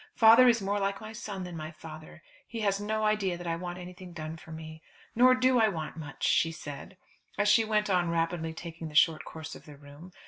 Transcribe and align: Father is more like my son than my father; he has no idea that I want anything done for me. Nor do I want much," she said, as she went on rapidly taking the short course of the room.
Father 0.15 0.47
is 0.47 0.63
more 0.63 0.79
like 0.79 0.99
my 0.99 1.13
son 1.13 1.43
than 1.43 1.55
my 1.55 1.69
father; 1.69 2.23
he 2.47 2.61
has 2.61 2.81
no 2.81 3.03
idea 3.03 3.37
that 3.37 3.45
I 3.45 3.55
want 3.55 3.77
anything 3.77 4.13
done 4.13 4.35
for 4.35 4.51
me. 4.51 4.81
Nor 5.13 5.35
do 5.35 5.59
I 5.59 5.67
want 5.67 5.95
much," 5.95 6.23
she 6.23 6.51
said, 6.51 6.97
as 7.37 7.47
she 7.47 7.63
went 7.63 7.87
on 7.87 8.09
rapidly 8.09 8.51
taking 8.51 8.87
the 8.89 8.95
short 8.95 9.23
course 9.23 9.53
of 9.53 9.65
the 9.65 9.77
room. 9.77 10.11